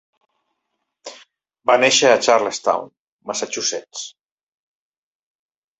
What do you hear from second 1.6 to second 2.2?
Va nàixer